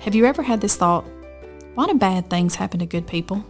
Have 0.00 0.14
you 0.14 0.24
ever 0.24 0.42
had 0.42 0.62
this 0.62 0.76
thought? 0.76 1.04
Why 1.74 1.86
do 1.86 1.92
bad 1.92 2.30
things 2.30 2.54
happen 2.54 2.80
to 2.80 2.86
good 2.86 3.06
people? 3.06 3.44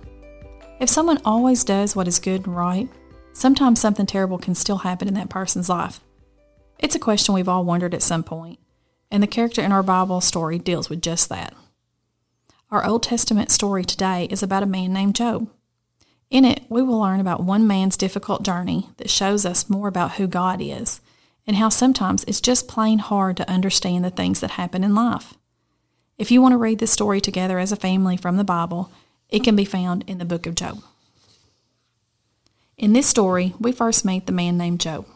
If 0.81 0.89
someone 0.89 1.21
always 1.25 1.63
does 1.63 1.95
what 1.95 2.09
is 2.09 2.19
good 2.19 2.45
and 2.45 2.57
right, 2.57 2.89
sometimes 3.33 3.81
something 3.81 4.05
terrible 4.05 4.37
can 4.37 4.57
still 4.57 4.79
happen 4.79 5.07
in 5.07 5.15
that 5.15 5.31
person's 5.31 5.69
life. 5.69 6.01
It's 6.81 6.97
a 6.97 6.99
question 6.99 7.37
we've 7.37 7.49
all 7.49 7.65
wondered 7.65 7.95
at 7.95 8.03
some 8.03 8.25
point, 8.25 8.59
and 9.13 9.23
the 9.23 9.29
character 9.29 9.63
in 9.63 9.71
our 9.71 9.85
Bible 9.85 10.21
story 10.21 10.59
deals 10.59 10.91
with 10.91 11.01
just 11.03 11.29
that. 11.29 11.55
Our 12.73 12.85
Old 12.85 13.05
Testament 13.05 13.53
story 13.53 13.85
today 13.85 14.27
is 14.29 14.43
about 14.43 14.65
a 14.65 14.67
man 14.67 14.93
named 14.93 15.15
Job. 15.15 15.49
In 16.31 16.45
it, 16.45 16.65
we 16.69 16.83
will 16.83 16.99
learn 16.99 17.21
about 17.21 17.45
one 17.45 17.65
man's 17.65 17.97
difficult 17.97 18.43
journey 18.43 18.89
that 18.97 19.09
shows 19.09 19.47
us 19.47 19.71
more 19.71 19.87
about 19.87 20.15
who 20.15 20.27
God 20.27 20.61
is 20.61 21.01
and 21.47 21.59
how 21.59 21.69
sometimes 21.69 22.25
it's 22.25 22.41
just 22.41 22.67
plain 22.67 22.99
hard 22.99 23.37
to 23.37 23.49
understand 23.49 24.05
the 24.05 24.11
things 24.11 24.41
that 24.41 24.53
happen 24.53 24.83
in 24.83 24.97
life. 24.97 25.35
If 26.21 26.31
you 26.31 26.43
want 26.43 26.53
to 26.53 26.59
read 26.59 26.81
this 26.81 26.93
story 26.93 27.19
together 27.19 27.59
as 27.59 27.73
a 27.73 27.77
family 27.77 28.15
from 28.19 28.37
the 28.37 28.45
Bible, 28.45 28.93
it 29.31 29.43
can 29.43 29.57
be 29.57 29.65
found 29.65 30.05
in 30.07 30.19
the 30.19 30.27
book 30.27 30.47
of 30.47 30.55
Job. 30.55 30.83
In 32.77 32.93
this 32.93 33.07
story, 33.07 33.55
we 33.59 33.73
first 33.73 34.05
meet 34.05 34.27
the 34.27 34.33
man 34.33 34.59
named 34.59 34.81
Job. 34.81 35.07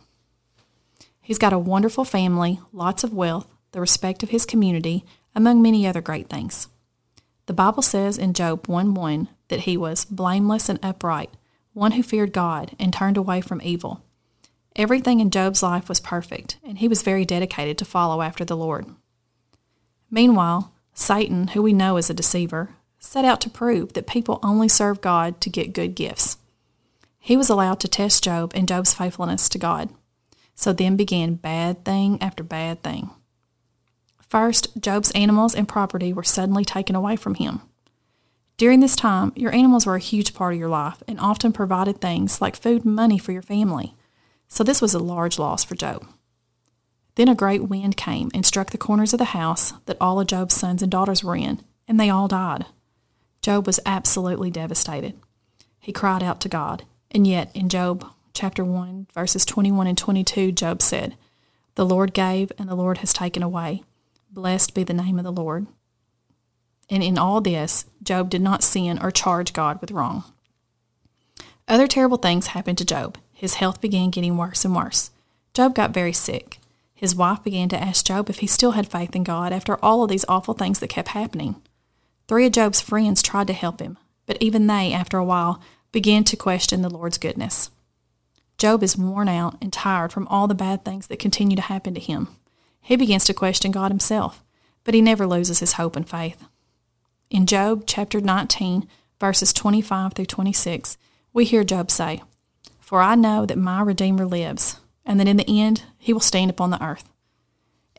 He's 1.20 1.36
got 1.36 1.52
a 1.52 1.58
wonderful 1.58 2.06
family, 2.06 2.58
lots 2.72 3.04
of 3.04 3.12
wealth, 3.12 3.46
the 3.72 3.82
respect 3.82 4.22
of 4.22 4.30
his 4.30 4.46
community, 4.46 5.04
among 5.34 5.60
many 5.60 5.86
other 5.86 6.00
great 6.00 6.30
things. 6.30 6.68
The 7.44 7.52
Bible 7.52 7.82
says 7.82 8.16
in 8.16 8.32
Job 8.32 8.66
1 8.66 8.94
1 8.94 9.28
that 9.48 9.60
he 9.60 9.76
was 9.76 10.06
blameless 10.06 10.70
and 10.70 10.78
upright, 10.82 11.28
one 11.74 11.92
who 11.92 12.02
feared 12.02 12.32
God 12.32 12.74
and 12.78 12.94
turned 12.94 13.18
away 13.18 13.42
from 13.42 13.60
evil. 13.60 14.02
Everything 14.74 15.20
in 15.20 15.28
Job's 15.28 15.62
life 15.62 15.86
was 15.86 16.00
perfect, 16.00 16.56
and 16.66 16.78
he 16.78 16.88
was 16.88 17.02
very 17.02 17.26
dedicated 17.26 17.76
to 17.76 17.84
follow 17.84 18.22
after 18.22 18.42
the 18.42 18.56
Lord. 18.56 18.86
Meanwhile, 20.10 20.70
Satan, 20.94 21.48
who 21.48 21.62
we 21.62 21.72
know 21.72 21.96
is 21.96 22.08
a 22.08 22.14
deceiver, 22.14 22.76
set 22.98 23.24
out 23.24 23.40
to 23.42 23.50
prove 23.50 23.92
that 23.92 24.06
people 24.06 24.38
only 24.42 24.68
serve 24.68 25.00
God 25.00 25.40
to 25.42 25.50
get 25.50 25.74
good 25.74 25.94
gifts. 25.94 26.38
He 27.18 27.36
was 27.36 27.50
allowed 27.50 27.80
to 27.80 27.88
test 27.88 28.22
Job 28.22 28.52
and 28.54 28.68
Job's 28.68 28.94
faithfulness 28.94 29.48
to 29.50 29.58
God. 29.58 29.90
So 30.54 30.72
then 30.72 30.96
began 30.96 31.34
bad 31.34 31.84
thing 31.84 32.22
after 32.22 32.44
bad 32.44 32.82
thing. 32.82 33.10
First, 34.20 34.80
Job's 34.80 35.10
animals 35.12 35.54
and 35.54 35.68
property 35.68 36.12
were 36.12 36.22
suddenly 36.22 36.64
taken 36.64 36.94
away 36.94 37.16
from 37.16 37.34
him. 37.34 37.60
During 38.56 38.80
this 38.80 38.94
time, 38.94 39.32
your 39.34 39.52
animals 39.52 39.84
were 39.84 39.96
a 39.96 40.00
huge 40.00 40.32
part 40.32 40.54
of 40.54 40.60
your 40.60 40.68
life 40.68 41.02
and 41.08 41.18
often 41.18 41.52
provided 41.52 42.00
things 42.00 42.40
like 42.40 42.56
food 42.56 42.84
and 42.84 42.94
money 42.94 43.18
for 43.18 43.32
your 43.32 43.42
family. 43.42 43.96
So 44.46 44.62
this 44.62 44.80
was 44.80 44.94
a 44.94 45.00
large 45.00 45.38
loss 45.38 45.64
for 45.64 45.74
Job. 45.74 46.06
Then 47.16 47.28
a 47.28 47.34
great 47.34 47.68
wind 47.68 47.96
came 47.96 48.30
and 48.34 48.44
struck 48.44 48.70
the 48.70 48.78
corners 48.78 49.12
of 49.12 49.18
the 49.18 49.26
house 49.26 49.72
that 49.86 49.96
all 50.00 50.18
of 50.18 50.26
Job's 50.26 50.54
sons 50.54 50.82
and 50.82 50.90
daughters 50.90 51.22
were 51.22 51.36
in, 51.36 51.60
and 51.86 51.98
they 51.98 52.10
all 52.10 52.28
died. 52.28 52.66
Job 53.40 53.66
was 53.66 53.80
absolutely 53.86 54.50
devastated. 54.50 55.14
He 55.78 55.92
cried 55.92 56.22
out 56.22 56.40
to 56.40 56.48
God, 56.48 56.84
and 57.10 57.26
yet 57.26 57.50
in 57.54 57.68
Job 57.68 58.06
chapter 58.32 58.64
1, 58.64 59.06
verses 59.14 59.44
21 59.44 59.86
and 59.86 59.98
22, 59.98 60.50
Job 60.50 60.82
said, 60.82 61.16
The 61.76 61.86
Lord 61.86 62.14
gave, 62.14 62.50
and 62.58 62.68
the 62.68 62.74
Lord 62.74 62.98
has 62.98 63.12
taken 63.12 63.42
away. 63.42 63.82
Blessed 64.30 64.74
be 64.74 64.82
the 64.82 64.94
name 64.94 65.18
of 65.18 65.24
the 65.24 65.32
Lord. 65.32 65.66
And 66.90 67.02
in 67.02 67.16
all 67.16 67.40
this, 67.40 67.84
Job 68.02 68.28
did 68.28 68.42
not 68.42 68.64
sin 68.64 68.98
or 69.00 69.10
charge 69.10 69.52
God 69.52 69.80
with 69.80 69.92
wrong. 69.92 70.24
Other 71.68 71.86
terrible 71.86 72.18
things 72.18 72.48
happened 72.48 72.78
to 72.78 72.84
Job. 72.84 73.16
His 73.32 73.54
health 73.54 73.80
began 73.80 74.10
getting 74.10 74.36
worse 74.36 74.64
and 74.64 74.74
worse. 74.74 75.10
Job 75.54 75.74
got 75.74 75.92
very 75.92 76.12
sick. 76.12 76.58
His 76.94 77.14
wife 77.14 77.42
began 77.42 77.68
to 77.70 77.80
ask 77.80 78.06
Job 78.06 78.30
if 78.30 78.38
he 78.38 78.46
still 78.46 78.72
had 78.72 78.90
faith 78.90 79.14
in 79.16 79.24
God 79.24 79.52
after 79.52 79.76
all 79.84 80.02
of 80.02 80.10
these 80.10 80.24
awful 80.28 80.54
things 80.54 80.78
that 80.78 80.88
kept 80.88 81.08
happening. 81.08 81.56
Three 82.28 82.46
of 82.46 82.52
Job's 82.52 82.80
friends 82.80 83.22
tried 83.22 83.48
to 83.48 83.52
help 83.52 83.80
him, 83.80 83.98
but 84.26 84.38
even 84.40 84.66
they, 84.66 84.92
after 84.92 85.18
a 85.18 85.24
while, 85.24 85.60
began 85.92 86.24
to 86.24 86.36
question 86.36 86.82
the 86.82 86.90
Lord's 86.90 87.18
goodness. 87.18 87.70
Job 88.58 88.82
is 88.82 88.96
worn 88.96 89.28
out 89.28 89.56
and 89.60 89.72
tired 89.72 90.12
from 90.12 90.28
all 90.28 90.46
the 90.46 90.54
bad 90.54 90.84
things 90.84 91.08
that 91.08 91.18
continue 91.18 91.56
to 91.56 91.62
happen 91.62 91.94
to 91.94 92.00
him. 92.00 92.28
He 92.80 92.96
begins 92.96 93.24
to 93.24 93.34
question 93.34 93.72
God 93.72 93.90
himself, 93.90 94.42
but 94.84 94.94
he 94.94 95.02
never 95.02 95.26
loses 95.26 95.58
his 95.58 95.74
hope 95.74 95.96
and 95.96 96.08
faith. 96.08 96.44
In 97.30 97.46
Job 97.46 97.84
chapter 97.86 98.20
19, 98.20 98.88
verses 99.18 99.52
25 99.52 100.12
through 100.12 100.26
26, 100.26 100.96
we 101.32 101.44
hear 101.44 101.64
Job 101.64 101.90
say, 101.90 102.22
For 102.78 103.00
I 103.00 103.14
know 103.16 103.44
that 103.46 103.58
my 103.58 103.80
Redeemer 103.82 104.26
lives, 104.26 104.78
and 105.04 105.18
that 105.20 105.28
in 105.28 105.36
the 105.36 105.60
end 105.60 105.84
he 105.98 106.12
will 106.12 106.20
stand 106.20 106.50
upon 106.50 106.70
the 106.70 106.82
earth. 106.82 107.08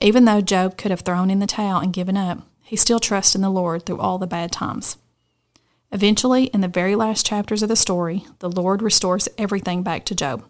Even 0.02 0.26
though 0.26 0.42
Job 0.42 0.78
could 0.78 0.92
have 0.92 1.02
thrown 1.02 1.30
in 1.30 1.40
the 1.40 1.48
towel 1.48 1.80
and 1.80 1.94
given 1.94 2.18
up, 2.18 2.40
he 2.64 2.76
still 2.76 3.00
trusts 3.00 3.36
in 3.36 3.42
the 3.42 3.50
Lord 3.50 3.86
through 3.86 4.00
all 4.00 4.18
the 4.18 4.28
bad 4.28 4.52
times. 4.52 4.98
Eventually, 5.92 6.46
in 6.46 6.62
the 6.62 6.68
very 6.68 6.96
last 6.96 7.26
chapters 7.26 7.64
of 7.64 7.70
the 7.70 7.76
story, 7.76 8.26
the 8.40 8.50
Lord 8.50 8.82
restores 8.82 9.30
everything 9.38 9.84
back 9.84 10.04
to 10.06 10.16
Job. 10.16 10.44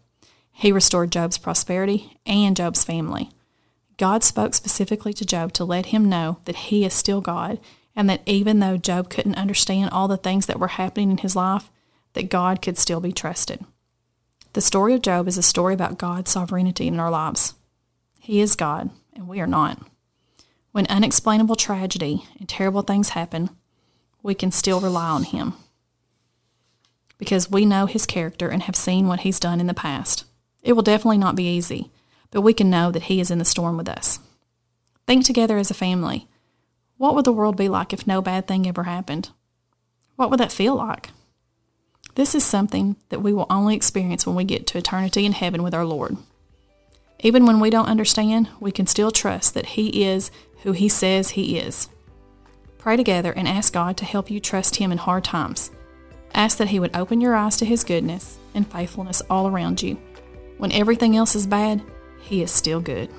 He 0.52 0.72
restored 0.72 1.12
Job's 1.12 1.38
prosperity 1.38 2.18
and 2.26 2.56
Job's 2.56 2.84
family. 2.84 3.30
God 3.98 4.24
spoke 4.24 4.54
specifically 4.54 5.14
to 5.14 5.26
Job 5.26 5.54
to 5.54 5.66
let 5.66 5.88
him 5.88 6.10
know 6.10 6.40
that 6.46 6.56
he 6.56 6.86
is 6.86 6.94
still 6.94 7.22
God 7.22 7.60
and 7.96 8.10
that 8.10 8.22
even 8.26 8.60
though 8.60 8.78
Job 8.78 9.10
couldn't 9.10 9.38
understand 9.38 9.90
all 9.92 10.08
the 10.08 10.18
things 10.18 10.48
that 10.48 10.60
were 10.60 10.68
happening 10.68 11.12
in 11.12 11.18
his 11.18 11.36
life, 11.36 11.70
that 12.14 12.30
God 12.30 12.62
could 12.62 12.78
still 12.78 13.00
be 13.00 13.12
trusted. 13.12 13.64
The 14.56 14.62
story 14.62 14.94
of 14.94 15.02
Job 15.02 15.28
is 15.28 15.38
a 15.38 15.44
story 15.44 15.74
about 15.74 15.98
God's 15.98 16.32
sovereignty 16.32 16.88
in 16.88 16.98
our 16.98 17.12
lives. 17.12 17.56
He 18.22 18.40
is 18.40 18.56
God, 18.56 18.90
and 19.12 19.28
we 19.28 19.42
are 19.42 19.48
not. 19.48 19.86
When 20.72 20.88
unexplainable 20.88 21.58
tragedy 21.58 22.24
and 22.40 22.48
terrible 22.48 22.82
things 22.82 23.10
happen, 23.10 23.50
we 24.24 24.34
can 24.34 24.54
still 24.54 24.80
rely 24.80 25.10
on 25.10 25.24
Him 25.24 25.56
because 27.18 27.52
we 27.52 27.66
know 27.66 27.86
His 27.86 28.06
character 28.06 28.48
and 28.48 28.64
have 28.64 28.78
seen 28.78 29.08
what 29.08 29.20
He's 29.20 29.42
done 29.42 29.60
in 29.60 29.68
the 29.68 29.74
past. 29.74 30.24
It 30.64 30.72
will 30.72 30.84
definitely 30.84 31.18
not 31.18 31.36
be 31.36 31.54
easy, 31.54 31.92
but 32.32 32.40
we 32.40 32.54
can 32.54 32.70
know 32.70 32.92
that 32.92 33.04
He 33.04 33.20
is 33.20 33.30
in 33.30 33.40
the 33.40 33.44
storm 33.44 33.76
with 33.76 33.90
us. 33.90 34.20
Think 35.06 35.26
together 35.26 35.58
as 35.58 35.70
a 35.70 35.74
family. 35.74 36.30
What 36.96 37.14
would 37.14 37.26
the 37.26 37.34
world 37.34 37.58
be 37.58 37.68
like 37.68 37.92
if 37.92 38.08
no 38.08 38.22
bad 38.22 38.48
thing 38.48 38.66
ever 38.66 38.84
happened? 38.84 39.32
What 40.16 40.30
would 40.30 40.40
that 40.40 40.54
feel 40.54 40.76
like? 40.76 41.10
This 42.16 42.34
is 42.34 42.46
something 42.46 42.96
that 43.10 43.22
we 43.22 43.34
will 43.34 43.46
only 43.50 43.76
experience 43.76 44.26
when 44.26 44.38
we 44.38 44.46
get 44.46 44.66
to 44.68 44.78
eternity 44.78 45.26
in 45.26 45.34
heaven 45.34 45.62
with 45.62 45.74
our 45.74 45.86
Lord. 45.86 46.18
Even 47.20 47.46
when 47.46 47.60
we 47.60 47.70
don't 47.70 47.88
understand, 47.88 48.50
we 48.60 48.72
can 48.72 48.88
still 48.88 49.12
trust 49.12 49.54
that 49.54 49.66
He 49.66 50.04
is 50.06 50.32
who 50.64 50.72
He 50.72 50.88
says 50.88 51.32
He 51.32 51.58
is. 51.58 51.90
Pray 52.78 52.96
together 52.96 53.34
and 53.34 53.48
ask 53.48 53.74
God 53.74 53.98
to 53.98 54.06
help 54.06 54.32
you 54.32 54.40
trust 54.40 54.78
Him 54.78 54.92
in 54.92 54.98
hard 54.98 55.26
times. 55.26 55.72
Ask 56.34 56.58
that 56.58 56.70
He 56.70 56.80
would 56.80 56.96
open 56.96 57.20
your 57.20 57.36
eyes 57.36 57.58
to 57.58 57.66
His 57.66 57.84
goodness 57.84 58.38
and 58.54 58.70
faithfulness 58.70 59.22
all 59.30 59.48
around 59.48 59.84
you. 59.84 59.96
When 60.58 60.72
everything 60.72 61.18
else 61.18 61.36
is 61.36 61.46
bad, 61.46 61.82
He 62.22 62.42
is 62.42 62.52
still 62.52 62.80
good. 62.80 63.10